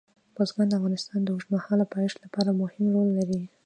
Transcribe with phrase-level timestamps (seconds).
[0.35, 3.41] بزګان د افغانستان د اوږدمهاله پایښت لپاره مهم رول لري.